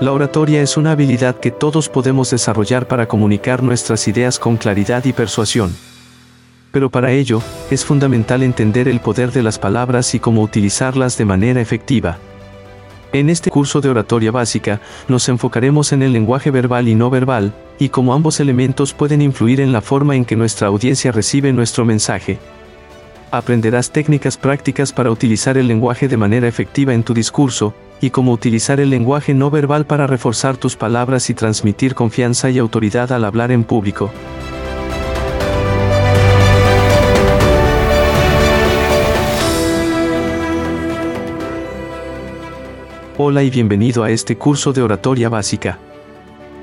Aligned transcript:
La 0.00 0.12
oratoria 0.12 0.62
es 0.62 0.78
una 0.78 0.92
habilidad 0.92 1.38
que 1.40 1.50
todos 1.50 1.90
podemos 1.90 2.30
desarrollar 2.30 2.88
para 2.88 3.06
comunicar 3.06 3.62
nuestras 3.62 4.08
ideas 4.08 4.38
con 4.38 4.56
claridad 4.56 5.04
y 5.04 5.12
persuasión. 5.12 5.76
Pero 6.72 6.88
para 6.88 7.12
ello, 7.12 7.42
es 7.70 7.84
fundamental 7.84 8.42
entender 8.42 8.88
el 8.88 9.00
poder 9.00 9.30
de 9.30 9.42
las 9.42 9.58
palabras 9.58 10.14
y 10.14 10.18
cómo 10.18 10.40
utilizarlas 10.40 11.18
de 11.18 11.26
manera 11.26 11.60
efectiva. 11.60 12.16
En 13.12 13.28
este 13.28 13.50
curso 13.50 13.82
de 13.82 13.90
oratoria 13.90 14.30
básica, 14.30 14.80
nos 15.06 15.28
enfocaremos 15.28 15.92
en 15.92 16.02
el 16.02 16.14
lenguaje 16.14 16.50
verbal 16.50 16.88
y 16.88 16.94
no 16.94 17.10
verbal, 17.10 17.52
y 17.78 17.90
cómo 17.90 18.14
ambos 18.14 18.40
elementos 18.40 18.94
pueden 18.94 19.20
influir 19.20 19.60
en 19.60 19.70
la 19.70 19.82
forma 19.82 20.16
en 20.16 20.24
que 20.24 20.34
nuestra 20.34 20.68
audiencia 20.68 21.12
recibe 21.12 21.52
nuestro 21.52 21.84
mensaje. 21.84 22.38
Aprenderás 23.30 23.90
técnicas 23.90 24.38
prácticas 24.38 24.94
para 24.94 25.10
utilizar 25.10 25.58
el 25.58 25.68
lenguaje 25.68 26.08
de 26.08 26.16
manera 26.16 26.48
efectiva 26.48 26.94
en 26.94 27.02
tu 27.02 27.12
discurso, 27.12 27.74
y 28.00 28.10
cómo 28.10 28.32
utilizar 28.32 28.80
el 28.80 28.90
lenguaje 28.90 29.34
no 29.34 29.50
verbal 29.50 29.86
para 29.86 30.06
reforzar 30.06 30.56
tus 30.56 30.76
palabras 30.76 31.30
y 31.30 31.34
transmitir 31.34 31.94
confianza 31.94 32.50
y 32.50 32.58
autoridad 32.58 33.12
al 33.12 33.24
hablar 33.24 33.52
en 33.52 33.64
público. 33.64 34.10
Hola 43.18 43.42
y 43.42 43.50
bienvenido 43.50 44.02
a 44.02 44.10
este 44.10 44.38
curso 44.38 44.72
de 44.72 44.80
oratoria 44.80 45.28
básica. 45.28 45.78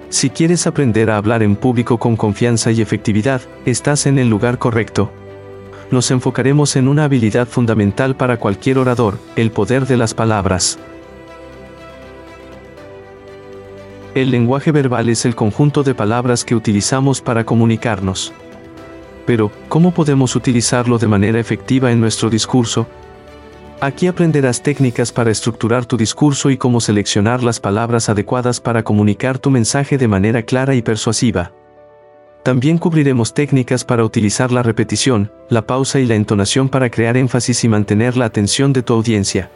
Si 0.10 0.32
quieres 0.32 0.66
aprender 0.66 1.12
a 1.12 1.18
hablar 1.18 1.44
en 1.44 1.56
público 1.56 2.00
con 2.00 2.16
confianza 2.16 2.72
y 2.72 2.82
efectividad, 2.82 3.42
estás 3.66 4.08
en 4.08 4.18
el 4.18 4.28
lugar 4.28 4.58
correcto. 4.58 5.12
Nos 5.92 6.10
enfocaremos 6.10 6.76
en 6.76 6.88
una 6.88 7.04
habilidad 7.04 7.48
fundamental 7.48 8.16
para 8.16 8.38
cualquier 8.38 8.80
orador, 8.80 9.20
el 9.36 9.52
poder 9.52 9.86
de 9.86 9.98
las 9.98 10.16
palabras. 10.16 10.80
El 14.18 14.32
lenguaje 14.32 14.72
verbal 14.72 15.10
es 15.10 15.26
el 15.26 15.36
conjunto 15.36 15.84
de 15.84 15.94
palabras 15.94 16.44
que 16.44 16.56
utilizamos 16.56 17.22
para 17.22 17.44
comunicarnos. 17.44 18.34
Pero, 19.28 19.52
¿cómo 19.70 19.94
podemos 19.94 20.36
utilizarlo 20.36 20.98
de 20.98 21.06
manera 21.06 21.40
efectiva 21.40 21.92
en 21.92 22.02
nuestro 22.02 22.32
discurso? 22.32 22.88
Aquí 23.80 24.08
aprenderás 24.08 24.64
técnicas 24.64 25.12
para 25.12 25.30
estructurar 25.30 25.86
tu 25.86 25.98
discurso 25.98 26.50
y 26.50 26.58
cómo 26.58 26.82
seleccionar 26.82 27.44
las 27.44 27.60
palabras 27.60 28.10
adecuadas 28.10 28.60
para 28.60 28.82
comunicar 28.82 29.38
tu 29.38 29.52
mensaje 29.52 30.00
de 30.00 30.08
manera 30.08 30.42
clara 30.42 30.74
y 30.74 30.82
persuasiva. 30.82 31.52
También 32.42 32.80
cubriremos 32.80 33.36
técnicas 33.36 33.86
para 33.86 34.04
utilizar 34.04 34.52
la 34.52 34.64
repetición, 34.64 35.32
la 35.48 35.68
pausa 35.68 36.00
y 36.00 36.08
la 36.08 36.16
entonación 36.16 36.70
para 36.70 36.90
crear 36.90 37.18
énfasis 37.18 37.64
y 37.64 37.70
mantener 37.70 38.18
la 38.18 38.26
atención 38.26 38.74
de 38.74 38.82
tu 38.82 38.94
audiencia. 38.96 39.52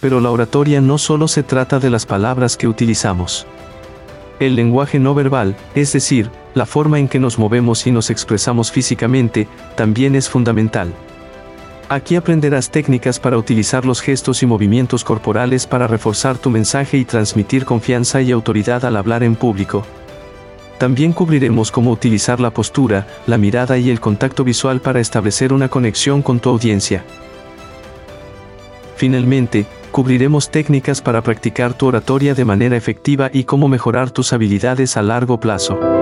Pero 0.00 0.20
la 0.20 0.30
oratoria 0.30 0.80
no 0.80 0.98
solo 0.98 1.28
se 1.28 1.42
trata 1.42 1.78
de 1.80 1.90
las 1.90 2.06
palabras 2.06 2.56
que 2.56 2.68
utilizamos. 2.68 3.46
El 4.38 4.54
lenguaje 4.54 4.98
no 5.00 5.14
verbal, 5.14 5.56
es 5.74 5.92
decir, 5.92 6.30
la 6.54 6.66
forma 6.66 6.98
en 6.98 7.08
que 7.08 7.18
nos 7.18 7.38
movemos 7.38 7.86
y 7.86 7.90
nos 7.90 8.10
expresamos 8.10 8.70
físicamente, 8.70 9.48
también 9.76 10.14
es 10.14 10.28
fundamental. 10.28 10.92
Aquí 11.88 12.16
aprenderás 12.16 12.70
técnicas 12.70 13.18
para 13.18 13.38
utilizar 13.38 13.86
los 13.86 14.02
gestos 14.02 14.42
y 14.42 14.46
movimientos 14.46 15.04
corporales 15.04 15.66
para 15.66 15.86
reforzar 15.86 16.36
tu 16.36 16.50
mensaje 16.50 16.98
y 16.98 17.04
transmitir 17.04 17.64
confianza 17.64 18.20
y 18.20 18.30
autoridad 18.30 18.84
al 18.84 18.96
hablar 18.96 19.22
en 19.22 19.34
público. 19.34 19.84
También 20.78 21.12
cubriremos 21.12 21.72
cómo 21.72 21.90
utilizar 21.90 22.38
la 22.38 22.50
postura, 22.50 23.06
la 23.26 23.38
mirada 23.38 23.78
y 23.78 23.90
el 23.90 24.00
contacto 24.00 24.44
visual 24.44 24.80
para 24.80 25.00
establecer 25.00 25.52
una 25.52 25.68
conexión 25.68 26.22
con 26.22 26.38
tu 26.38 26.50
audiencia. 26.50 27.04
Finalmente, 28.98 29.64
cubriremos 29.92 30.50
técnicas 30.50 31.00
para 31.00 31.22
practicar 31.22 31.72
tu 31.72 31.86
oratoria 31.86 32.34
de 32.34 32.44
manera 32.44 32.76
efectiva 32.76 33.30
y 33.32 33.44
cómo 33.44 33.68
mejorar 33.68 34.10
tus 34.10 34.32
habilidades 34.32 34.96
a 34.96 35.02
largo 35.02 35.38
plazo. 35.38 35.97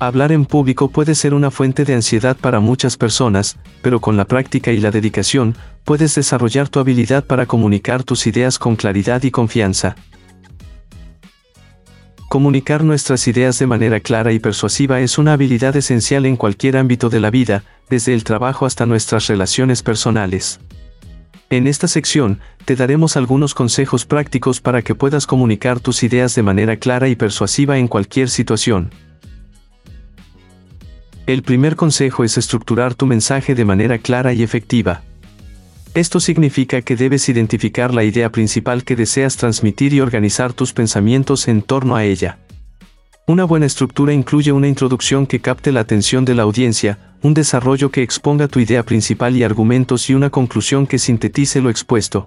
Hablar 0.00 0.30
en 0.30 0.46
público 0.46 0.88
puede 0.90 1.16
ser 1.16 1.34
una 1.34 1.50
fuente 1.50 1.84
de 1.84 1.94
ansiedad 1.94 2.36
para 2.36 2.60
muchas 2.60 2.96
personas, 2.96 3.56
pero 3.82 4.00
con 4.00 4.16
la 4.16 4.26
práctica 4.26 4.70
y 4.70 4.78
la 4.78 4.92
dedicación, 4.92 5.56
puedes 5.84 6.14
desarrollar 6.14 6.68
tu 6.68 6.78
habilidad 6.78 7.24
para 7.24 7.46
comunicar 7.46 8.04
tus 8.04 8.28
ideas 8.28 8.60
con 8.60 8.76
claridad 8.76 9.24
y 9.24 9.32
confianza. 9.32 9.96
Comunicar 12.28 12.84
nuestras 12.84 13.26
ideas 13.26 13.58
de 13.58 13.66
manera 13.66 13.98
clara 13.98 14.32
y 14.32 14.38
persuasiva 14.38 15.00
es 15.00 15.18
una 15.18 15.32
habilidad 15.32 15.74
esencial 15.74 16.26
en 16.26 16.36
cualquier 16.36 16.76
ámbito 16.76 17.08
de 17.08 17.18
la 17.18 17.30
vida, 17.30 17.64
desde 17.90 18.14
el 18.14 18.22
trabajo 18.22 18.66
hasta 18.66 18.86
nuestras 18.86 19.26
relaciones 19.26 19.82
personales. 19.82 20.60
En 21.50 21.66
esta 21.66 21.88
sección, 21.88 22.38
te 22.66 22.76
daremos 22.76 23.16
algunos 23.16 23.52
consejos 23.52 24.04
prácticos 24.04 24.60
para 24.60 24.82
que 24.82 24.94
puedas 24.94 25.26
comunicar 25.26 25.80
tus 25.80 26.04
ideas 26.04 26.36
de 26.36 26.44
manera 26.44 26.76
clara 26.76 27.08
y 27.08 27.16
persuasiva 27.16 27.78
en 27.78 27.88
cualquier 27.88 28.28
situación. 28.28 28.90
El 31.28 31.42
primer 31.42 31.76
consejo 31.76 32.24
es 32.24 32.38
estructurar 32.38 32.94
tu 32.94 33.04
mensaje 33.04 33.54
de 33.54 33.66
manera 33.66 33.98
clara 33.98 34.32
y 34.32 34.42
efectiva. 34.42 35.02
Esto 35.92 36.20
significa 36.20 36.80
que 36.80 36.96
debes 36.96 37.28
identificar 37.28 37.92
la 37.92 38.02
idea 38.02 38.32
principal 38.32 38.82
que 38.82 38.96
deseas 38.96 39.36
transmitir 39.36 39.92
y 39.92 40.00
organizar 40.00 40.54
tus 40.54 40.72
pensamientos 40.72 41.46
en 41.46 41.60
torno 41.60 41.96
a 41.96 42.04
ella. 42.04 42.38
Una 43.26 43.44
buena 43.44 43.66
estructura 43.66 44.14
incluye 44.14 44.52
una 44.52 44.68
introducción 44.68 45.26
que 45.26 45.40
capte 45.40 45.70
la 45.70 45.80
atención 45.80 46.24
de 46.24 46.34
la 46.34 46.44
audiencia, 46.44 46.98
un 47.20 47.34
desarrollo 47.34 47.90
que 47.90 48.02
exponga 48.02 48.48
tu 48.48 48.58
idea 48.58 48.82
principal 48.82 49.36
y 49.36 49.42
argumentos 49.42 50.08
y 50.08 50.14
una 50.14 50.30
conclusión 50.30 50.86
que 50.86 50.98
sintetice 50.98 51.60
lo 51.60 51.68
expuesto. 51.68 52.26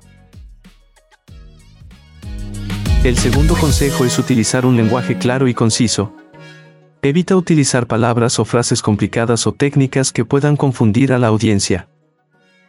El 3.03 3.17
segundo 3.17 3.55
consejo 3.55 4.05
es 4.05 4.19
utilizar 4.19 4.63
un 4.63 4.77
lenguaje 4.77 5.17
claro 5.17 5.47
y 5.47 5.55
conciso. 5.55 6.13
Evita 7.03 7.35
utilizar 7.35 7.87
palabras 7.87 8.37
o 8.37 8.45
frases 8.45 8.83
complicadas 8.83 9.47
o 9.47 9.53
técnicas 9.53 10.11
que 10.11 10.23
puedan 10.23 10.55
confundir 10.55 11.13
a 11.13 11.17
la 11.17 11.27
audiencia. 11.27 11.87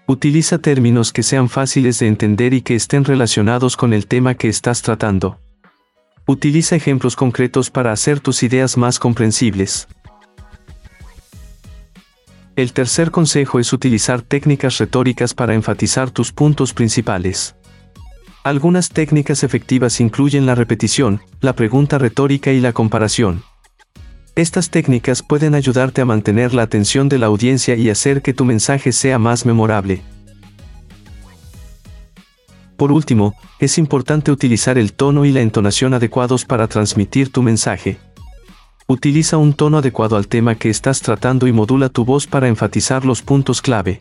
Utiliza 0.06 0.56
términos 0.56 1.12
que 1.12 1.22
sean 1.22 1.50
fáciles 1.50 1.98
de 1.98 2.06
entender 2.06 2.54
y 2.54 2.62
que 2.62 2.74
estén 2.74 3.04
relacionados 3.04 3.76
con 3.76 3.92
el 3.92 4.06
tema 4.06 4.34
que 4.34 4.48
estás 4.48 4.80
tratando. 4.80 5.38
Utiliza 6.26 6.76
ejemplos 6.76 7.14
concretos 7.14 7.68
para 7.68 7.92
hacer 7.92 8.20
tus 8.20 8.42
ideas 8.42 8.78
más 8.78 8.98
comprensibles. 8.98 9.86
El 12.56 12.72
tercer 12.72 13.10
consejo 13.10 13.60
es 13.60 13.70
utilizar 13.74 14.22
técnicas 14.22 14.78
retóricas 14.78 15.34
para 15.34 15.52
enfatizar 15.52 16.10
tus 16.10 16.32
puntos 16.32 16.72
principales. 16.72 17.54
Algunas 18.44 18.88
técnicas 18.88 19.44
efectivas 19.44 20.00
incluyen 20.00 20.46
la 20.46 20.54
repetición, 20.54 21.20
la 21.42 21.54
pregunta 21.54 21.98
retórica 21.98 22.50
y 22.50 22.60
la 22.60 22.72
comparación. 22.72 23.42
Estas 24.34 24.70
técnicas 24.70 25.22
pueden 25.22 25.54
ayudarte 25.54 26.00
a 26.00 26.06
mantener 26.06 26.54
la 26.54 26.62
atención 26.62 27.10
de 27.10 27.18
la 27.18 27.26
audiencia 27.26 27.76
y 27.76 27.90
hacer 27.90 28.22
que 28.22 28.32
tu 28.32 28.46
mensaje 28.46 28.90
sea 28.92 29.18
más 29.18 29.44
memorable. 29.44 30.02
Por 32.78 32.92
último, 32.92 33.34
es 33.58 33.76
importante 33.76 34.32
utilizar 34.32 34.78
el 34.78 34.94
tono 34.94 35.26
y 35.26 35.32
la 35.32 35.42
entonación 35.42 35.92
adecuados 35.92 36.46
para 36.46 36.66
transmitir 36.66 37.30
tu 37.30 37.42
mensaje. 37.42 37.98
Utiliza 38.86 39.36
un 39.36 39.52
tono 39.52 39.78
adecuado 39.78 40.16
al 40.16 40.26
tema 40.28 40.54
que 40.54 40.70
estás 40.70 41.02
tratando 41.02 41.46
y 41.46 41.52
modula 41.52 41.90
tu 41.90 42.06
voz 42.06 42.26
para 42.26 42.48
enfatizar 42.48 43.04
los 43.04 43.20
puntos 43.20 43.60
clave. 43.60 44.00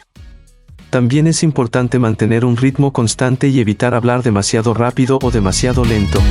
También 0.89 1.27
es 1.27 1.43
importante 1.43 1.99
mantener 1.99 2.45
un 2.45 2.55
ritmo 2.55 2.93
constante 2.93 3.49
y 3.49 3.59
evitar 3.59 3.93
hablar 3.93 4.23
demasiado 4.23 4.73
rápido 4.73 5.19
o 5.21 5.29
demasiado 5.29 5.83
lento. 5.83 6.21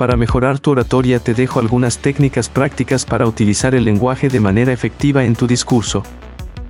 Para 0.00 0.16
mejorar 0.16 0.58
tu 0.58 0.70
oratoria 0.70 1.18
te 1.18 1.34
dejo 1.34 1.60
algunas 1.60 1.98
técnicas 1.98 2.48
prácticas 2.48 3.04
para 3.04 3.26
utilizar 3.26 3.74
el 3.74 3.84
lenguaje 3.84 4.30
de 4.30 4.40
manera 4.40 4.72
efectiva 4.72 5.24
en 5.24 5.36
tu 5.36 5.46
discurso. 5.46 6.04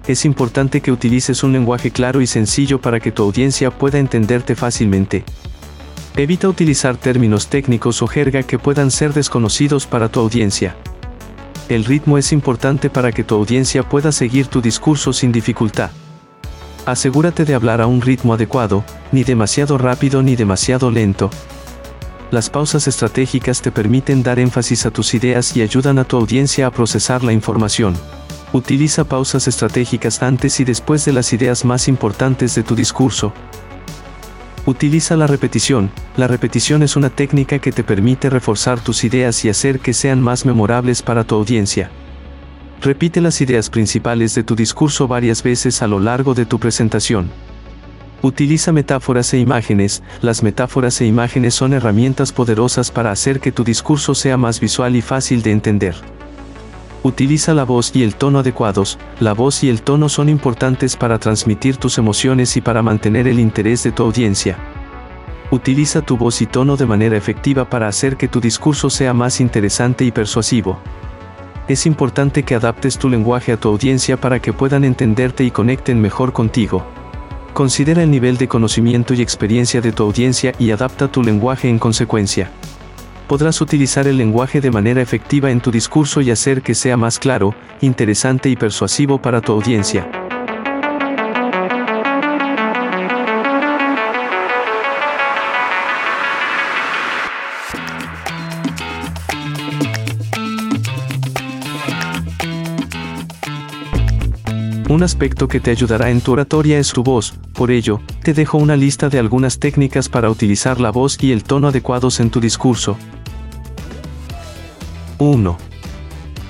Es 0.09 0.25
importante 0.25 0.81
que 0.81 0.91
utilices 0.91 1.45
un 1.45 1.53
lenguaje 1.53 1.93
claro 1.93 2.21
y 2.21 2.27
sencillo 2.27 2.81
para 2.81 2.99
que 2.99 3.13
tu 3.13 3.23
audiencia 3.23 3.71
pueda 3.71 4.01
entenderte 4.01 4.57
fácilmente. 4.57 5.23
Evita 6.17 6.49
utilizar 6.49 6.97
términos 6.97 7.47
técnicos 7.47 8.03
o 8.03 8.09
jerga 8.09 8.43
que 8.43 8.59
puedan 8.59 8.91
ser 8.91 9.13
desconocidos 9.13 9.87
para 9.87 10.09
tu 10.09 10.19
audiencia. 10.19 10.75
El 11.69 11.85
ritmo 11.85 12.19
es 12.19 12.33
importante 12.33 12.91
para 12.91 13.13
que 13.13 13.23
tu 13.23 13.37
audiencia 13.37 13.89
pueda 13.89 14.11
seguir 14.11 14.49
tu 14.49 14.61
discurso 14.61 15.13
sin 15.13 15.31
dificultad. 15.31 15.91
Asegúrate 16.85 17.45
de 17.45 17.55
hablar 17.55 17.81
a 17.81 17.87
un 17.87 18.01
ritmo 18.01 18.35
adecuado, 18.35 18.83
ni 19.13 19.23
demasiado 19.23 19.79
rápido 19.79 20.21
ni 20.21 20.35
demasiado 20.35 20.91
lento, 20.91 21.31
las 22.31 22.49
pausas 22.49 22.87
estratégicas 22.87 23.61
te 23.61 23.73
permiten 23.73 24.23
dar 24.23 24.39
énfasis 24.39 24.87
a 24.87 24.91
tus 24.91 25.15
ideas 25.15 25.57
y 25.57 25.63
ayudan 25.63 25.99
a 25.99 26.05
tu 26.05 26.17
audiencia 26.17 26.67
a 26.67 26.71
procesar 26.71 27.25
la 27.25 27.33
información. 27.33 27.95
Utiliza 28.53 29.05
pausas 29.05 29.49
estratégicas 29.49 30.23
antes 30.23 30.61
y 30.61 30.65
después 30.65 31.05
de 31.05 31.13
las 31.13 31.33
ideas 31.33 31.65
más 31.65 31.89
importantes 31.89 32.55
de 32.55 32.63
tu 32.63 32.75
discurso. 32.75 33.33
Utiliza 34.67 35.17
la 35.17 35.27
repetición. 35.27 35.91
La 36.17 36.29
repetición 36.29 36.83
es 36.83 36.95
una 36.95 37.11
técnica 37.11 37.59
que 37.59 37.73
te 37.73 37.83
permite 37.83 38.31
reforzar 38.31 38.79
tus 38.81 39.05
ideas 39.05 39.45
y 39.45 39.49
hacer 39.49 39.81
que 39.81 39.93
sean 39.93 40.21
más 40.21 40.45
memorables 40.45 41.03
para 41.03 41.25
tu 41.25 41.35
audiencia. 41.35 41.91
Repite 42.81 43.21
las 43.21 43.41
ideas 43.41 43.71
principales 43.71 44.35
de 44.35 44.43
tu 44.43 44.55
discurso 44.55 45.09
varias 45.09 45.43
veces 45.43 45.83
a 45.83 45.87
lo 45.87 45.99
largo 45.99 46.35
de 46.35 46.47
tu 46.47 46.59
presentación. 46.59 47.31
Utiliza 48.23 48.71
metáforas 48.71 49.33
e 49.33 49.39
imágenes. 49.39 50.03
Las 50.21 50.43
metáforas 50.43 51.01
e 51.01 51.07
imágenes 51.07 51.55
son 51.55 51.73
herramientas 51.73 52.33
poderosas 52.33 52.91
para 52.91 53.11
hacer 53.11 53.41
que 53.41 53.51
tu 53.51 53.65
discurso 53.65 54.15
sea 54.15 54.37
más 54.37 54.61
visual 54.61 54.95
y 54.95 55.01
fácil 55.01 55.43
de 55.43 55.53
entender. 55.53 55.95
Utiliza 57.03 57.55
la 57.55 57.65
voz 57.65 57.93
y 57.97 58.03
el 58.03 58.15
tono 58.15 58.41
adecuados. 58.41 58.99
La 59.21 59.33
voz 59.33 59.65
y 59.65 59.71
el 59.71 59.81
tono 59.81 60.11
son 60.11 60.29
importantes 60.29 60.97
para 60.97 61.19
transmitir 61.19 61.79
tus 61.79 61.97
emociones 61.97 62.59
y 62.59 62.61
para 62.61 62.83
mantener 62.83 63.27
el 63.27 63.41
interés 63.41 63.83
de 63.85 63.93
tu 63.93 64.03
audiencia. 64.03 64.59
Utiliza 65.51 66.03
tu 66.03 66.19
voz 66.19 66.43
y 66.43 66.47
tono 66.47 66.77
de 66.77 66.85
manera 66.85 67.17
efectiva 67.17 67.71
para 67.71 67.89
hacer 67.89 68.19
que 68.19 68.29
tu 68.29 68.39
discurso 68.39 68.91
sea 68.91 69.15
más 69.15 69.41
interesante 69.41 70.05
y 70.05 70.11
persuasivo. 70.13 70.79
Es 71.69 71.87
importante 71.87 72.43
que 72.43 72.55
adaptes 72.55 72.99
tu 72.99 73.09
lenguaje 73.09 73.53
a 73.53 73.57
tu 73.57 73.71
audiencia 73.71 74.19
para 74.19 74.41
que 74.41 74.53
puedan 74.53 74.85
entenderte 74.85 75.43
y 75.43 75.51
conecten 75.51 76.03
mejor 76.03 76.35
contigo. 76.35 76.85
Considera 77.55 78.03
el 78.03 78.11
nivel 78.11 78.37
de 78.37 78.49
conocimiento 78.49 79.15
y 79.15 79.23
experiencia 79.23 79.81
de 79.81 79.93
tu 79.93 80.03
audiencia 80.03 80.53
y 80.59 80.71
adapta 80.71 81.09
tu 81.09 81.23
lenguaje 81.23 81.69
en 81.69 81.79
consecuencia 81.79 82.51
podrás 83.31 83.61
utilizar 83.61 84.09
el 84.09 84.17
lenguaje 84.17 84.61
de 84.61 84.73
manera 84.73 85.01
efectiva 85.01 85.53
en 85.53 85.61
tu 85.61 85.71
discurso 85.71 86.21
y 86.21 86.33
hacer 86.33 86.63
que 86.63 86.75
sea 86.75 86.97
más 86.97 87.21
claro, 87.21 87.55
interesante 87.81 88.49
y 88.49 88.57
persuasivo 88.57 89.23
para 89.23 89.41
tu 89.41 89.53
audiencia. 89.53 90.20
Un 105.01 105.05
aspecto 105.05 105.49
que 105.49 105.61
te 105.61 105.71
ayudará 105.71 106.11
en 106.11 106.21
tu 106.21 106.33
oratoria 106.33 106.79
es 106.79 106.93
tu 106.93 107.03
voz, 107.03 107.33
por 107.55 107.71
ello, 107.71 108.03
te 108.23 108.35
dejo 108.35 108.59
una 108.59 108.77
lista 108.77 109.09
de 109.09 109.19
algunas 109.19 109.59
técnicas 109.59 110.11
para 110.11 110.29
utilizar 110.29 110.79
la 110.79 110.91
voz 110.91 111.17
y 111.23 111.33
el 111.33 111.43
tono 111.43 111.69
adecuados 111.69 112.21
en 112.21 112.29
tu 112.29 112.39
discurso. 112.39 112.99
1. 115.17 115.57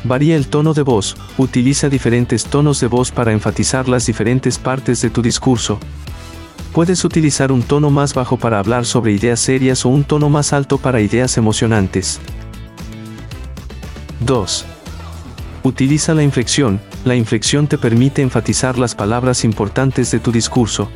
Varía 0.03 0.35
el 0.35 0.49
tono 0.49 0.75
de 0.75 0.83
voz, 0.83 1.17
utiliza 1.39 1.89
diferentes 1.89 2.43
tonos 2.43 2.81
de 2.81 2.89
voz 2.89 3.13
para 3.13 3.31
enfatizar 3.31 3.89
las 3.89 4.07
diferentes 4.07 4.59
partes 4.59 5.01
de 5.01 5.11
tu 5.11 5.23
discurso. 5.23 5.79
Puedes 6.73 7.05
utilizar 7.05 7.53
un 7.53 7.63
tono 7.63 7.89
más 7.91 8.15
bajo 8.15 8.37
para 8.37 8.59
hablar 8.59 8.85
sobre 8.85 9.13
ideas 9.13 9.39
serias 9.39 9.87
o 9.87 9.91
un 9.91 10.03
tono 10.03 10.29
más 10.29 10.53
alto 10.53 10.77
para 10.77 11.01
ideas 11.01 11.37
emocionantes. 11.37 12.19
2. 14.27 14.65
Utiliza 15.63 16.15
la 16.15 16.25
inflexión, 16.25 16.81
la 17.05 17.15
inflexión 17.15 17.67
te 17.67 17.79
permite 17.79 18.21
enfatizar 18.21 18.79
las 18.79 18.95
palabras 18.95 19.45
importantes 19.45 20.11
de 20.11 20.21
tu 20.21 20.33
discurso. 20.33 20.91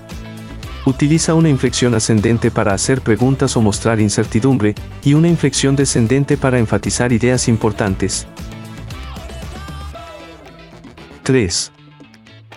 Utiliza 0.84 1.32
una 1.32 1.48
inflexión 1.48 1.94
ascendente 1.94 2.50
para 2.50 2.74
hacer 2.74 3.00
preguntas 3.00 3.56
o 3.56 3.62
mostrar 3.62 4.00
incertidumbre, 4.00 4.74
y 5.02 5.14
una 5.14 5.28
inflexión 5.28 5.76
descendente 5.76 6.36
para 6.36 6.58
enfatizar 6.58 7.10
ideas 7.12 7.48
importantes. 7.48 8.26
3. 11.22 11.72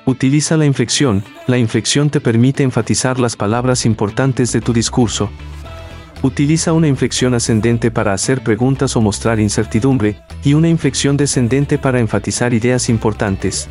Utiliza 0.06 0.58
la 0.58 0.66
inflexión, 0.66 1.24
la 1.48 1.58
inflexión 1.58 2.10
te 2.10 2.20
permite 2.20 2.64
enfatizar 2.64 3.18
las 3.18 3.38
palabras 3.38 3.86
importantes 3.86 4.52
de 4.52 4.60
tu 4.60 4.74
discurso. 4.74 5.30
Utiliza 6.24 6.74
una 6.74 6.88
inflexión 6.88 7.36
ascendente 7.36 7.92
para 7.92 8.14
hacer 8.14 8.44
preguntas 8.44 8.96
o 8.96 9.02
mostrar 9.02 9.40
incertidumbre, 9.40 10.20
y 10.44 10.56
una 10.56 10.68
inflexión 10.68 11.16
descendente 11.16 11.78
para 11.78 12.00
enfatizar 12.00 12.54
ideas 12.54 12.90
importantes. 12.90 13.68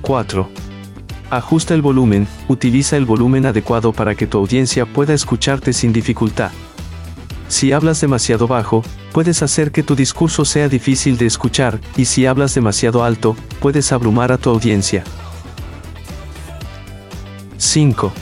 4. 0.00 0.48
Ajusta 1.30 1.74
el 1.74 1.82
volumen, 1.82 2.26
utiliza 2.48 2.96
el 2.96 3.04
volumen 3.04 3.46
adecuado 3.46 3.92
para 3.92 4.14
que 4.14 4.26
tu 4.26 4.38
audiencia 4.38 4.86
pueda 4.86 5.14
escucharte 5.14 5.72
sin 5.72 5.92
dificultad. 5.92 6.52
Si 7.48 7.72
hablas 7.72 8.00
demasiado 8.00 8.46
bajo, 8.46 8.82
puedes 9.12 9.42
hacer 9.42 9.72
que 9.72 9.82
tu 9.82 9.94
discurso 9.94 10.44
sea 10.44 10.68
difícil 10.68 11.18
de 11.18 11.26
escuchar, 11.26 11.80
y 11.96 12.06
si 12.06 12.26
hablas 12.26 12.54
demasiado 12.54 13.04
alto, 13.04 13.36
puedes 13.60 13.92
abrumar 13.92 14.32
a 14.32 14.38
tu 14.38 14.50
audiencia. 14.50 15.04
5. 17.58 18.12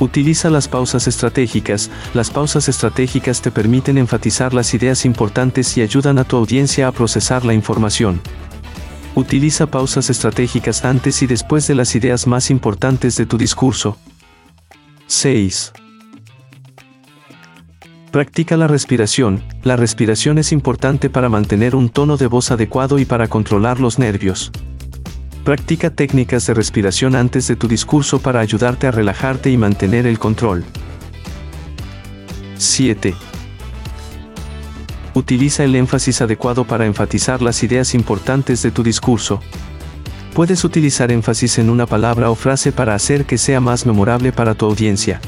Utiliza 0.00 0.48
las 0.48 0.66
pausas 0.66 1.06
estratégicas. 1.06 1.90
Las 2.14 2.30
pausas 2.30 2.70
estratégicas 2.70 3.42
te 3.42 3.50
permiten 3.50 3.98
enfatizar 3.98 4.54
las 4.54 4.72
ideas 4.72 5.04
importantes 5.04 5.76
y 5.76 5.82
ayudan 5.82 6.18
a 6.18 6.24
tu 6.24 6.38
audiencia 6.38 6.88
a 6.88 6.92
procesar 6.92 7.44
la 7.44 7.52
información. 7.52 8.20
Utiliza 9.14 9.66
pausas 9.66 10.08
estratégicas 10.08 10.86
antes 10.86 11.20
y 11.22 11.26
después 11.26 11.66
de 11.66 11.74
las 11.74 11.94
ideas 11.94 12.26
más 12.26 12.50
importantes 12.50 13.16
de 13.16 13.26
tu 13.26 13.36
discurso. 13.36 13.98
6. 15.06 15.72
Practica 18.10 18.56
la 18.56 18.68
respiración. 18.68 19.42
La 19.62 19.76
respiración 19.76 20.38
es 20.38 20.50
importante 20.50 21.10
para 21.10 21.28
mantener 21.28 21.76
un 21.76 21.90
tono 21.90 22.16
de 22.16 22.26
voz 22.26 22.50
adecuado 22.50 22.98
y 22.98 23.04
para 23.04 23.28
controlar 23.28 23.80
los 23.80 23.98
nervios. 23.98 24.50
Practica 25.50 25.90
técnicas 25.90 26.46
de 26.46 26.54
respiración 26.54 27.16
antes 27.16 27.48
de 27.48 27.56
tu 27.56 27.66
discurso 27.66 28.20
para 28.20 28.38
ayudarte 28.38 28.86
a 28.86 28.92
relajarte 28.92 29.50
y 29.50 29.56
mantener 29.56 30.06
el 30.06 30.16
control. 30.16 30.64
7. 32.56 33.16
Utiliza 35.14 35.64
el 35.64 35.74
énfasis 35.74 36.22
adecuado 36.22 36.62
para 36.62 36.86
enfatizar 36.86 37.42
las 37.42 37.64
ideas 37.64 37.96
importantes 37.96 38.62
de 38.62 38.70
tu 38.70 38.84
discurso. 38.84 39.40
Puedes 40.34 40.62
utilizar 40.62 41.10
énfasis 41.10 41.58
en 41.58 41.68
una 41.68 41.86
palabra 41.86 42.30
o 42.30 42.36
frase 42.36 42.70
para 42.70 42.94
hacer 42.94 43.24
que 43.24 43.36
sea 43.36 43.58
más 43.58 43.86
memorable 43.86 44.30
para 44.30 44.54
tu 44.54 44.66
audiencia. 44.66 45.20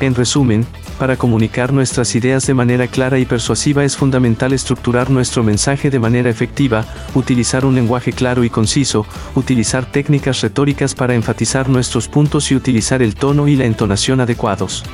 En 0.00 0.14
resumen, 0.14 0.66
para 0.96 1.16
comunicar 1.16 1.72
nuestras 1.72 2.14
ideas 2.14 2.46
de 2.46 2.54
manera 2.54 2.88
clara 2.88 3.18
y 3.18 3.24
persuasiva 3.24 3.84
es 3.84 3.96
fundamental 3.96 4.52
estructurar 4.52 5.10
nuestro 5.10 5.42
mensaje 5.42 5.90
de 5.90 5.98
manera 5.98 6.30
efectiva, 6.30 6.84
utilizar 7.14 7.64
un 7.64 7.74
lenguaje 7.74 8.12
claro 8.12 8.44
y 8.44 8.50
conciso, 8.50 9.06
utilizar 9.34 9.84
técnicas 9.86 10.40
retóricas 10.40 10.94
para 10.94 11.14
enfatizar 11.14 11.68
nuestros 11.68 12.08
puntos 12.08 12.50
y 12.50 12.56
utilizar 12.56 13.02
el 13.02 13.14
tono 13.14 13.48
y 13.48 13.56
la 13.56 13.64
entonación 13.64 14.20
adecuados. 14.20 14.84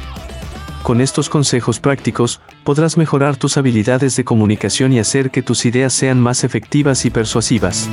Con 0.82 1.00
estos 1.00 1.28
consejos 1.28 1.78
prácticos, 1.78 2.40
podrás 2.64 2.97
mejorar 2.97 3.37
tus 3.37 3.56
habilidades 3.56 4.16
de 4.16 4.25
comunicación 4.25 4.92
y 4.92 4.99
hacer 4.99 5.30
que 5.30 5.42
tus 5.42 5.64
ideas 5.64 5.92
sean 5.92 6.21
más 6.21 6.42
efectivas 6.42 7.04
y 7.04 7.11
persuasivas. 7.11 7.88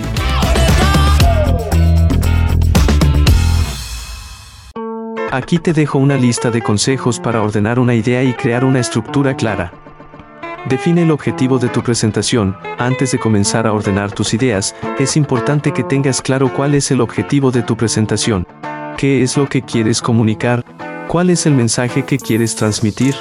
Aquí 5.32 5.60
te 5.60 5.74
dejo 5.74 6.00
una 6.00 6.18
lista 6.18 6.50
de 6.50 6.60
consejos 6.60 7.20
para 7.20 7.44
ordenar 7.44 7.78
una 7.78 7.94
idea 7.94 8.24
y 8.24 8.34
crear 8.34 8.66
una 8.66 8.80
estructura 8.80 9.36
clara. 9.36 9.72
Define 10.68 11.04
el 11.04 11.12
objetivo 11.12 11.60
de 11.60 11.70
tu 11.70 11.84
presentación. 11.84 12.58
Antes 12.80 13.12
de 13.12 13.20
comenzar 13.20 13.68
a 13.68 13.74
ordenar 13.74 14.12
tus 14.12 14.34
ideas, 14.34 14.76
es 14.98 15.16
importante 15.16 15.72
que 15.72 15.84
tengas 15.84 16.24
claro 16.24 16.52
cuál 16.52 16.74
es 16.74 16.90
el 16.90 17.00
objetivo 17.00 17.52
de 17.52 17.62
tu 17.62 17.78
presentación. 17.78 18.48
¿Qué 18.98 19.22
es 19.22 19.38
lo 19.38 19.48
que 19.48 19.62
quieres 19.62 20.02
comunicar? 20.02 20.66
¿Cuál 21.08 21.30
es 21.30 21.46
el 21.46 21.54
mensaje 21.54 22.04
que 22.06 22.18
quieres 22.18 22.56
transmitir? 22.56 23.14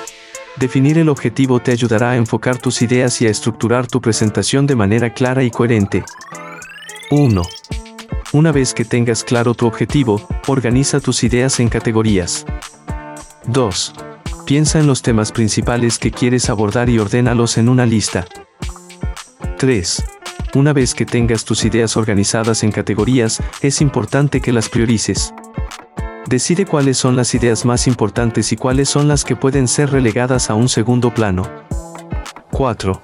Definir 0.56 0.96
el 0.96 1.10
objetivo 1.10 1.60
te 1.60 1.72
ayudará 1.72 2.12
a 2.12 2.16
enfocar 2.16 2.56
tus 2.56 2.80
ideas 2.80 3.20
y 3.20 3.26
a 3.26 3.30
estructurar 3.30 3.86
tu 3.86 4.00
presentación 4.00 4.66
de 4.66 4.76
manera 4.76 5.12
clara 5.12 5.42
y 5.42 5.50
coherente. 5.50 6.04
1. 7.10 7.42
Una 8.32 8.52
vez 8.52 8.74
que 8.74 8.84
tengas 8.84 9.24
claro 9.24 9.54
tu 9.54 9.66
objetivo, 9.66 10.20
organiza 10.48 11.00
tus 11.00 11.24
ideas 11.24 11.60
en 11.60 11.70
categorías. 11.70 12.44
2. 13.46 13.94
Piensa 14.44 14.78
en 14.78 14.86
los 14.86 15.00
temas 15.00 15.32
principales 15.32 15.98
que 15.98 16.10
quieres 16.10 16.50
abordar 16.50 16.90
y 16.90 16.98
ordénalos 16.98 17.56
en 17.56 17.70
una 17.70 17.86
lista. 17.86 18.26
3. 19.56 20.04
Una 20.54 20.74
vez 20.74 20.94
que 20.94 21.06
tengas 21.06 21.46
tus 21.46 21.64
ideas 21.64 21.96
organizadas 21.96 22.64
en 22.64 22.70
categorías, 22.70 23.42
es 23.62 23.80
importante 23.80 24.42
que 24.42 24.52
las 24.52 24.68
priorices. 24.68 25.32
Decide 26.26 26.66
cuáles 26.66 26.98
son 26.98 27.16
las 27.16 27.34
ideas 27.34 27.64
más 27.64 27.86
importantes 27.86 28.52
y 28.52 28.56
cuáles 28.56 28.90
son 28.90 29.08
las 29.08 29.24
que 29.24 29.36
pueden 29.36 29.66
ser 29.66 29.90
relegadas 29.90 30.50
a 30.50 30.54
un 30.54 30.68
segundo 30.68 31.14
plano. 31.14 31.50
4. 32.52 33.00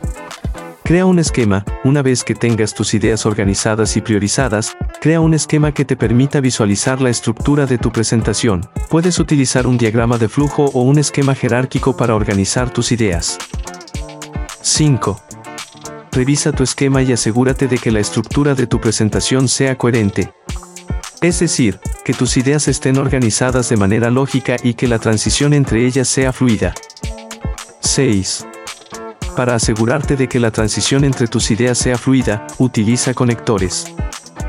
Crea 0.83 1.07
un 1.07 1.19
esquema, 1.19 1.65
una 1.83 2.03
vez 2.03 2.25
que 2.25 2.35
tengas 2.35 2.75
tus 2.75 2.93
ideas 2.93 3.25
organizadas 3.25 3.97
y 3.97 4.03
priorizadas, 4.03 4.77
crea 5.05 5.21
un 5.21 5.35
esquema 5.35 5.73
que 5.73 5.85
te 5.85 5.97
permita 5.97 6.41
visualizar 6.41 7.03
la 7.03 7.11
estructura 7.11 7.67
de 7.67 7.77
tu 7.77 7.93
presentación. 7.93 8.67
Puedes 8.89 9.19
utilizar 9.19 9.67
un 9.67 9.77
diagrama 9.77 10.17
de 10.17 10.31
flujo 10.31 10.65
o 10.73 10.81
un 10.81 10.99
esquema 10.99 11.35
jerárquico 11.35 11.95
para 11.95 12.15
organizar 12.15 12.71
tus 12.71 12.91
ideas. 12.91 13.37
5. 14.63 15.21
Revisa 16.11 16.53
tu 16.53 16.63
esquema 16.63 17.03
y 17.03 17.13
asegúrate 17.13 17.69
de 17.69 17.77
que 17.77 17.91
la 17.91 18.01
estructura 18.01 18.55
de 18.55 18.67
tu 18.67 18.81
presentación 18.81 19.47
sea 19.47 19.77
coherente. 19.77 20.33
Es 21.21 21.39
decir, 21.39 21.81
que 22.03 22.15
tus 22.15 22.39
ideas 22.39 22.67
estén 22.67 22.97
organizadas 22.97 23.69
de 23.69 23.77
manera 23.77 24.09
lógica 24.11 24.57
y 24.63 24.73
que 24.73 24.89
la 24.89 24.99
transición 24.99 25.53
entre 25.53 25.85
ellas 25.85 26.09
sea 26.09 26.33
fluida. 26.33 26.73
6. 27.81 28.47
Para 29.37 29.55
asegurarte 29.55 30.17
de 30.17 30.31
que 30.31 30.41
la 30.41 30.51
transición 30.51 31.05
entre 31.05 31.27
tus 31.27 31.51
ideas 31.51 31.77
sea 31.77 31.99
fluida, 31.99 32.47
utiliza 32.57 33.13
conectores. 33.13 33.85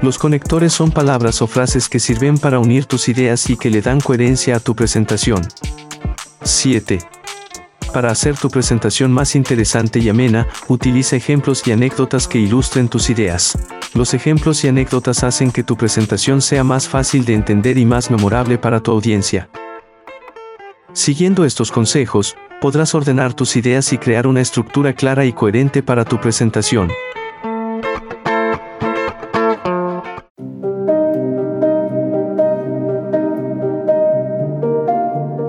Los 0.02 0.18
conectores 0.18 0.74
son 0.74 0.92
palabras 0.92 1.42
o 1.42 1.48
frases 1.48 1.90
que 1.90 2.00
sirven 2.00 2.38
para 2.38 2.60
unir 2.60 2.86
tus 2.86 3.10
ideas 3.10 3.50
y 3.50 3.58
que 3.58 3.70
le 3.70 3.82
dan 3.82 4.00
coherencia 4.00 4.58
a 4.58 4.60
tu 4.60 4.76
presentación. 4.76 5.42
7. 6.44 7.00
Para 7.94 8.12
hacer 8.12 8.36
tu 8.36 8.50
presentación 8.50 9.12
más 9.12 9.36
interesante 9.36 10.00
y 10.00 10.10
amena, 10.10 10.48
utiliza 10.68 11.16
ejemplos 11.16 11.66
y 11.66 11.72
anécdotas 11.72 12.28
que 12.28 12.40
ilustren 12.40 12.90
tus 12.90 13.10
ideas. 13.10 13.58
Los 13.94 14.14
ejemplos 14.14 14.64
y 14.66 14.68
anécdotas 14.68 15.24
hacen 15.24 15.50
que 15.50 15.64
tu 15.64 15.78
presentación 15.78 16.42
sea 16.42 16.66
más 16.66 16.90
fácil 16.90 17.24
de 17.24 17.34
entender 17.34 17.78
y 17.78 17.86
más 17.86 18.12
memorable 18.12 18.58
para 18.58 18.82
tu 18.82 18.92
audiencia. 18.92 19.50
Siguiendo 20.92 21.46
estos 21.46 21.72
consejos, 21.72 22.36
podrás 22.60 22.94
ordenar 22.96 23.34
tus 23.34 23.56
ideas 23.56 23.94
y 23.94 23.98
crear 23.98 24.28
una 24.28 24.42
estructura 24.42 24.94
clara 24.94 25.26
y 25.26 25.32
coherente 25.32 25.82
para 25.82 26.04
tu 26.04 26.20
presentación. 26.20 26.92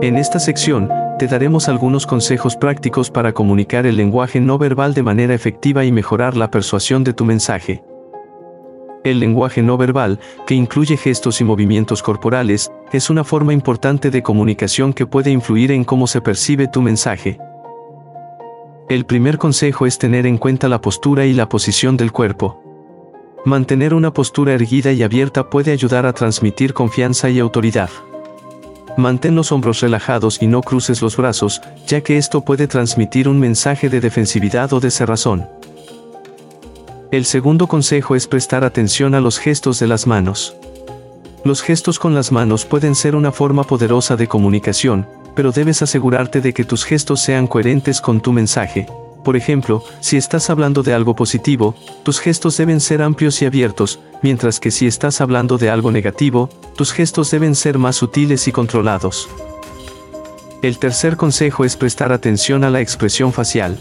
En 0.02 0.18
esta 0.18 0.38
sección, 0.38 0.90
te 1.18 1.26
daremos 1.26 1.70
algunos 1.70 2.06
consejos 2.06 2.54
prácticos 2.54 3.10
para 3.10 3.32
comunicar 3.32 3.86
el 3.86 3.96
lenguaje 3.96 4.40
no 4.40 4.58
verbal 4.58 4.92
de 4.92 5.02
manera 5.02 5.32
efectiva 5.32 5.86
y 5.86 5.92
mejorar 5.92 6.36
la 6.36 6.50
persuasión 6.50 7.02
de 7.02 7.14
tu 7.14 7.24
mensaje. 7.24 7.82
El 9.04 9.20
lenguaje 9.20 9.62
no 9.62 9.78
verbal, 9.78 10.20
que 10.46 10.54
incluye 10.54 10.98
gestos 10.98 11.40
y 11.40 11.44
movimientos 11.44 12.02
corporales, 12.02 12.70
es 12.92 13.08
una 13.08 13.24
forma 13.24 13.54
importante 13.54 14.10
de 14.10 14.22
comunicación 14.22 14.92
que 14.92 15.06
puede 15.06 15.30
influir 15.30 15.72
en 15.72 15.84
cómo 15.84 16.06
se 16.06 16.20
percibe 16.20 16.68
tu 16.68 16.82
mensaje. 16.82 17.38
El 18.90 19.06
primer 19.06 19.38
consejo 19.38 19.86
es 19.86 19.96
tener 19.96 20.26
en 20.26 20.36
cuenta 20.36 20.68
la 20.68 20.82
postura 20.82 21.24
y 21.24 21.32
la 21.32 21.48
posición 21.48 21.96
del 21.96 22.12
cuerpo. 22.12 22.60
Mantener 23.46 23.94
una 23.94 24.12
postura 24.12 24.52
erguida 24.52 24.92
y 24.92 25.02
abierta 25.02 25.48
puede 25.48 25.72
ayudar 25.72 26.04
a 26.04 26.12
transmitir 26.12 26.74
confianza 26.74 27.30
y 27.30 27.38
autoridad. 27.38 27.88
Mantén 28.96 29.34
los 29.34 29.52
hombros 29.52 29.80
relajados 29.80 30.40
y 30.40 30.46
no 30.46 30.62
cruces 30.62 31.02
los 31.02 31.16
brazos, 31.16 31.60
ya 31.86 32.00
que 32.00 32.16
esto 32.16 32.40
puede 32.40 32.66
transmitir 32.66 33.28
un 33.28 33.38
mensaje 33.38 33.90
de 33.90 34.00
defensividad 34.00 34.72
o 34.72 34.80
de 34.80 34.90
cerrazón. 34.90 35.46
El 37.10 37.24
segundo 37.24 37.66
consejo 37.66 38.16
es 38.16 38.26
prestar 38.26 38.64
atención 38.64 39.14
a 39.14 39.20
los 39.20 39.38
gestos 39.38 39.78
de 39.78 39.86
las 39.86 40.06
manos. 40.06 40.56
Los 41.44 41.62
gestos 41.62 41.98
con 41.98 42.14
las 42.14 42.32
manos 42.32 42.64
pueden 42.64 42.94
ser 42.94 43.14
una 43.14 43.32
forma 43.32 43.64
poderosa 43.64 44.16
de 44.16 44.26
comunicación, 44.26 45.06
pero 45.34 45.52
debes 45.52 45.82
asegurarte 45.82 46.40
de 46.40 46.52
que 46.54 46.64
tus 46.64 46.84
gestos 46.84 47.20
sean 47.20 47.46
coherentes 47.46 48.00
con 48.00 48.20
tu 48.20 48.32
mensaje. 48.32 48.86
Por 49.26 49.36
ejemplo, 49.36 49.82
si 49.98 50.16
estás 50.16 50.50
hablando 50.50 50.84
de 50.84 50.94
algo 50.94 51.16
positivo, 51.16 51.74
tus 52.04 52.20
gestos 52.20 52.56
deben 52.58 52.78
ser 52.78 53.02
amplios 53.02 53.42
y 53.42 53.44
abiertos, 53.44 53.98
mientras 54.22 54.60
que 54.60 54.70
si 54.70 54.86
estás 54.86 55.20
hablando 55.20 55.58
de 55.58 55.68
algo 55.68 55.90
negativo, 55.90 56.48
tus 56.76 56.92
gestos 56.92 57.32
deben 57.32 57.56
ser 57.56 57.76
más 57.76 57.96
sutiles 57.96 58.46
y 58.46 58.52
controlados. 58.52 59.28
El 60.62 60.78
tercer 60.78 61.16
consejo 61.16 61.64
es 61.64 61.74
prestar 61.74 62.12
atención 62.12 62.62
a 62.62 62.70
la 62.70 62.80
expresión 62.80 63.32
facial. 63.32 63.76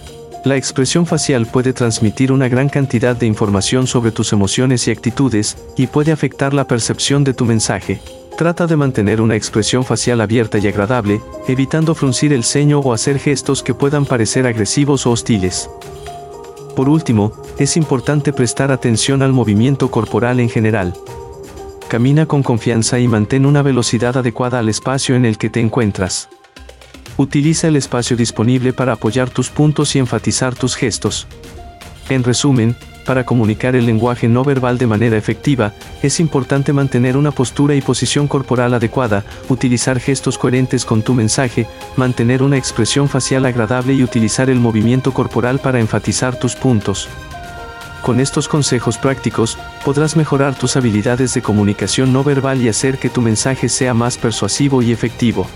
La 0.45 0.55
expresión 0.55 1.05
facial 1.05 1.45
puede 1.45 1.73
transmitir 1.73 2.31
una 2.31 2.47
gran 2.47 2.67
cantidad 2.67 3.15
de 3.15 3.27
información 3.27 3.85
sobre 3.85 4.09
tus 4.09 4.33
emociones 4.33 4.87
y 4.87 4.91
actitudes, 4.91 5.59
y 5.77 5.85
puede 5.85 6.11
afectar 6.11 6.55
la 6.55 6.65
percepción 6.65 7.23
de 7.23 7.35
tu 7.35 7.45
mensaje. 7.45 8.01
Trata 8.37 8.67
de 8.67 8.75
mantener 8.75 9.21
una 9.21 9.37
expresión 9.37 9.85
facial 9.85 10.19
abierta 10.19 10.57
y 10.57 10.67
agradable, 10.67 11.21
evitando 11.47 11.95
fruncir 11.95 12.33
el 12.33 12.43
ceño 12.43 12.79
o 12.79 12.91
hacer 12.91 13.17
gestos 13.17 13.63
que 13.63 13.73
puedan 13.73 14.05
parecer 14.05 14.45
agresivos 14.45 15.05
o 15.07 15.11
hostiles. 15.11 15.69
Por 16.75 16.89
último, 16.89 17.31
es 17.57 17.77
importante 17.77 18.33
prestar 18.33 18.73
atención 18.73 19.21
al 19.21 19.31
movimiento 19.31 19.89
corporal 19.89 20.41
en 20.41 20.49
general. 20.49 20.93
Camina 21.87 22.25
con 22.25 22.43
confianza 22.43 22.99
y 22.99 23.07
mantén 23.07 23.45
una 23.45 23.61
velocidad 23.61 24.17
adecuada 24.17 24.59
al 24.59 24.67
espacio 24.67 25.15
en 25.15 25.23
el 25.23 25.37
que 25.37 25.49
te 25.49 25.61
encuentras. 25.61 26.27
Utiliza 27.15 27.69
el 27.69 27.77
espacio 27.77 28.17
disponible 28.17 28.73
para 28.73 28.93
apoyar 28.93 29.29
tus 29.29 29.49
puntos 29.49 29.95
y 29.95 29.99
enfatizar 29.99 30.55
tus 30.55 30.75
gestos. 30.75 31.25
En 32.09 32.25
resumen, 32.25 32.75
para 33.05 33.23
comunicar 33.23 33.75
el 33.75 33.85
lenguaje 33.85 34.27
no 34.27 34.43
verbal 34.43 34.77
de 34.77 34.87
manera 34.87 35.15
efectiva, 35.15 35.73
es 36.01 36.19
importante 36.19 36.73
mantener 36.73 37.15
una 37.15 37.31
postura 37.31 37.75
y 37.75 37.81
posición 37.81 38.27
corporal 38.27 38.73
adecuada, 38.73 39.23
utilizar 39.47 39.99
gestos 39.99 40.37
coherentes 40.37 40.83
con 40.83 41.03
tu 41.03 41.13
mensaje, 41.13 41.67
mantener 41.95 42.43
una 42.43 42.57
expresión 42.57 43.07
facial 43.07 43.45
agradable 43.45 43.93
y 43.93 44.03
utilizar 44.03 44.49
el 44.49 44.59
movimiento 44.59 45.13
corporal 45.13 45.59
para 45.59 45.79
enfatizar 45.79 46.37
tus 46.37 46.55
puntos. 46.55 47.07
Con 48.01 48.19
estos 48.19 48.47
consejos 48.47 48.97
prácticos, 48.97 49.57
podrás 49.83 50.15
mejorar 50.15 50.53
tus 50.53 50.75
habilidades 50.75 51.33
de 51.33 51.41
comunicación 51.41 52.13
no 52.13 52.23
verbal 52.23 52.61
y 52.61 52.69
hacer 52.69 52.99
que 52.99 53.09
tu 53.09 53.21
mensaje 53.21 53.69
sea 53.69 53.93
más 53.95 54.17
persuasivo 54.17 54.83
y 54.83 54.91
efectivo. 54.91 55.47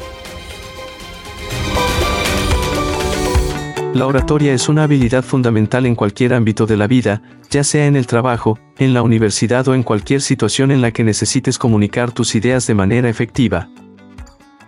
La 3.93 4.05
oratoria 4.05 4.53
es 4.53 4.69
una 4.69 4.83
habilidad 4.83 5.23
fundamental 5.23 5.87
en 5.87 5.95
cualquier 5.95 6.35
ámbito 6.35 6.67
de 6.67 6.77
la 6.77 6.85
vida, 6.85 7.23
ya 7.49 7.63
sea 7.63 7.87
en 7.87 7.95
el 7.95 8.05
trabajo, 8.05 8.59
en 8.77 8.93
la 8.93 9.01
universidad 9.01 9.67
o 9.67 9.73
en 9.73 9.81
cualquier 9.81 10.21
situación 10.21 10.69
en 10.69 10.81
la 10.81 10.91
que 10.91 11.03
necesites 11.03 11.57
comunicar 11.57 12.11
tus 12.11 12.35
ideas 12.35 12.67
de 12.67 12.75
manera 12.75 13.09
efectiva. 13.09 13.67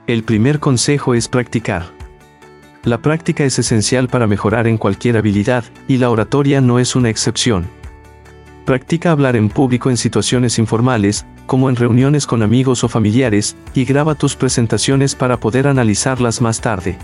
El 0.08 0.24
primer 0.24 0.60
consejo 0.60 1.14
es 1.14 1.28
practicar. 1.28 1.86
La 2.84 2.98
práctica 2.98 3.44
es 3.44 3.60
esencial 3.60 4.08
para 4.08 4.26
mejorar 4.26 4.66
en 4.66 4.80
cualquier 4.80 5.18
habilidad, 5.18 5.66
y 5.88 5.98
la 5.98 6.10
oratoria 6.10 6.60
no 6.60 6.80
es 6.80 6.96
una 6.96 7.10
excepción. 7.10 7.68
Practica 8.66 9.12
hablar 9.12 9.36
en 9.36 9.50
público 9.50 9.92
en 9.92 9.98
situaciones 9.98 10.58
informales, 10.58 11.28
como 11.46 11.70
en 11.70 11.76
reuniones 11.76 12.26
con 12.26 12.42
amigos 12.42 12.84
o 12.84 12.90
familiares, 12.90 13.56
y 13.76 13.86
graba 13.86 14.16
tus 14.16 14.36
presentaciones 14.36 15.14
para 15.14 15.40
poder 15.40 15.68
analizarlas 15.68 16.42
más 16.42 16.60
tarde. 16.60 16.98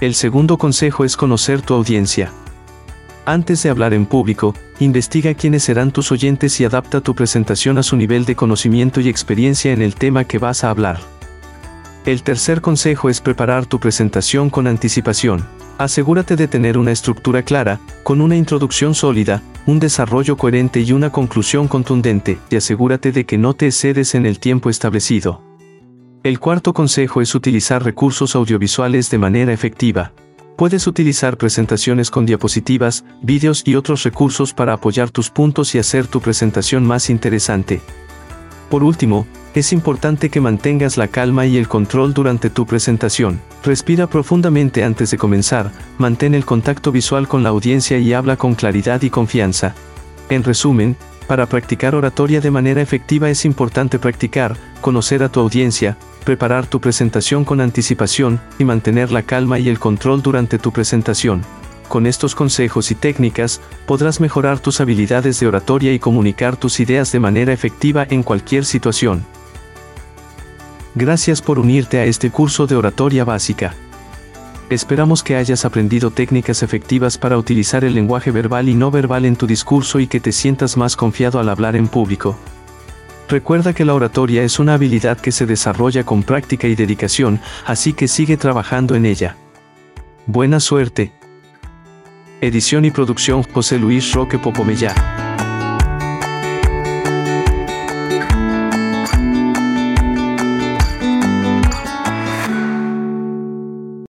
El 0.00 0.14
segundo 0.14 0.58
consejo 0.58 1.04
es 1.04 1.16
conocer 1.16 1.62
tu 1.62 1.72
audiencia. 1.72 2.32
Antes 3.26 3.62
de 3.62 3.70
hablar 3.70 3.94
en 3.94 4.06
público, 4.06 4.54
investiga 4.80 5.34
quiénes 5.34 5.62
serán 5.62 5.92
tus 5.92 6.10
oyentes 6.10 6.60
y 6.60 6.64
adapta 6.64 7.00
tu 7.00 7.14
presentación 7.14 7.78
a 7.78 7.82
su 7.82 7.96
nivel 7.96 8.24
de 8.24 8.34
conocimiento 8.34 9.00
y 9.00 9.08
experiencia 9.08 9.72
en 9.72 9.80
el 9.80 9.94
tema 9.94 10.24
que 10.24 10.38
vas 10.38 10.64
a 10.64 10.70
hablar. 10.70 10.98
El 12.04 12.22
tercer 12.22 12.60
consejo 12.60 13.08
es 13.08 13.20
preparar 13.20 13.66
tu 13.66 13.78
presentación 13.78 14.50
con 14.50 14.66
anticipación. 14.66 15.46
Asegúrate 15.78 16.36
de 16.36 16.48
tener 16.48 16.76
una 16.76 16.92
estructura 16.92 17.42
clara, 17.42 17.80
con 18.02 18.20
una 18.20 18.36
introducción 18.36 18.94
sólida, 18.94 19.42
un 19.64 19.80
desarrollo 19.80 20.36
coherente 20.36 20.80
y 20.80 20.92
una 20.92 21.10
conclusión 21.10 21.66
contundente, 21.66 22.38
y 22.50 22.56
asegúrate 22.56 23.10
de 23.10 23.24
que 23.24 23.38
no 23.38 23.54
te 23.54 23.68
excedes 23.68 24.14
en 24.14 24.26
el 24.26 24.38
tiempo 24.38 24.68
establecido. 24.68 25.40
El 26.24 26.40
cuarto 26.40 26.72
consejo 26.72 27.20
es 27.20 27.34
utilizar 27.34 27.84
recursos 27.84 28.34
audiovisuales 28.34 29.10
de 29.10 29.18
manera 29.18 29.52
efectiva. 29.52 30.12
Puedes 30.56 30.86
utilizar 30.86 31.36
presentaciones 31.36 32.10
con 32.10 32.24
diapositivas, 32.24 33.04
vídeos 33.20 33.62
y 33.66 33.74
otros 33.74 34.04
recursos 34.04 34.54
para 34.54 34.72
apoyar 34.72 35.10
tus 35.10 35.28
puntos 35.28 35.74
y 35.74 35.78
hacer 35.78 36.06
tu 36.06 36.22
presentación 36.22 36.86
más 36.86 37.10
interesante. 37.10 37.82
Por 38.70 38.84
último, 38.84 39.26
es 39.54 39.70
importante 39.74 40.30
que 40.30 40.40
mantengas 40.40 40.96
la 40.96 41.08
calma 41.08 41.44
y 41.44 41.58
el 41.58 41.68
control 41.68 42.14
durante 42.14 42.48
tu 42.48 42.64
presentación. 42.64 43.42
Respira 43.62 44.06
profundamente 44.06 44.82
antes 44.82 45.10
de 45.10 45.18
comenzar, 45.18 45.72
mantén 45.98 46.34
el 46.34 46.46
contacto 46.46 46.90
visual 46.90 47.28
con 47.28 47.42
la 47.42 47.50
audiencia 47.50 47.98
y 47.98 48.14
habla 48.14 48.38
con 48.38 48.54
claridad 48.54 49.02
y 49.02 49.10
confianza. 49.10 49.74
En 50.30 50.42
resumen, 50.42 50.96
para 51.26 51.46
practicar 51.46 51.94
oratoria 51.94 52.40
de 52.40 52.50
manera 52.50 52.82
efectiva 52.82 53.30
es 53.30 53.44
importante 53.44 53.98
practicar, 53.98 54.56
conocer 54.80 55.22
a 55.22 55.28
tu 55.28 55.40
audiencia, 55.40 55.96
preparar 56.24 56.66
tu 56.66 56.80
presentación 56.80 57.44
con 57.44 57.60
anticipación 57.60 58.40
y 58.58 58.64
mantener 58.64 59.12
la 59.12 59.22
calma 59.22 59.58
y 59.58 59.68
el 59.68 59.78
control 59.78 60.22
durante 60.22 60.58
tu 60.58 60.72
presentación. 60.72 61.42
Con 61.88 62.06
estos 62.06 62.34
consejos 62.34 62.90
y 62.90 62.94
técnicas, 62.94 63.60
podrás 63.86 64.20
mejorar 64.20 64.58
tus 64.58 64.80
habilidades 64.80 65.38
de 65.40 65.46
oratoria 65.46 65.92
y 65.92 65.98
comunicar 65.98 66.56
tus 66.56 66.80
ideas 66.80 67.12
de 67.12 67.20
manera 67.20 67.52
efectiva 67.52 68.06
en 68.08 68.22
cualquier 68.22 68.64
situación. 68.64 69.24
Gracias 70.94 71.42
por 71.42 71.58
unirte 71.58 71.98
a 71.98 72.04
este 72.04 72.30
curso 72.30 72.66
de 72.66 72.76
oratoria 72.76 73.24
básica. 73.24 73.74
Esperamos 74.70 75.22
que 75.22 75.36
hayas 75.36 75.64
aprendido 75.66 76.10
técnicas 76.10 76.62
efectivas 76.62 77.18
para 77.18 77.36
utilizar 77.36 77.84
el 77.84 77.94
lenguaje 77.94 78.30
verbal 78.30 78.68
y 78.68 78.74
no 78.74 78.90
verbal 78.90 79.26
en 79.26 79.36
tu 79.36 79.46
discurso 79.46 80.00
y 80.00 80.06
que 80.06 80.20
te 80.20 80.32
sientas 80.32 80.76
más 80.76 80.96
confiado 80.96 81.38
al 81.38 81.50
hablar 81.50 81.76
en 81.76 81.86
público. 81.86 82.36
Recuerda 83.28 83.74
que 83.74 83.84
la 83.84 83.94
oratoria 83.94 84.42
es 84.42 84.58
una 84.58 84.74
habilidad 84.74 85.18
que 85.18 85.32
se 85.32 85.46
desarrolla 85.46 86.04
con 86.04 86.22
práctica 86.22 86.66
y 86.66 86.74
dedicación, 86.74 87.40
así 87.66 87.92
que 87.92 88.08
sigue 88.08 88.36
trabajando 88.36 88.94
en 88.94 89.06
ella. 89.06 89.36
Buena 90.26 90.60
suerte. 90.60 91.12
Edición 92.40 92.84
y 92.84 92.90
producción 92.90 93.42
José 93.42 93.78
Luis 93.78 94.12
Roque 94.12 94.38
Popomellá. 94.38 94.94